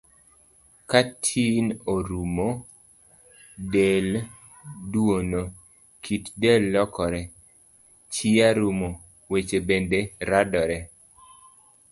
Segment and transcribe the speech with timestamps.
[0.91, 2.45] Ka tin orumo,
[3.75, 4.07] del
[4.95, 5.41] duono,
[6.07, 7.19] kit del lokore,
[8.13, 8.89] chia rumo,
[9.31, 10.77] weche bende radore.